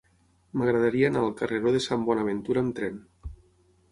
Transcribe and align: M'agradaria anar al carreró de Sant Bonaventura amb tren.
M'agradaria 0.59 1.11
anar 1.11 1.21
al 1.25 1.35
carreró 1.41 1.75
de 1.77 1.83
Sant 1.87 2.07
Bonaventura 2.09 2.65
amb 2.65 2.75
tren. 2.79 2.97